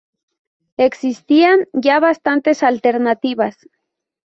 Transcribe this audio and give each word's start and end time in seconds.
Existían 0.77 1.67
ya 1.73 1.99
bastantes 1.99 2.63
alternativas. 2.63 3.55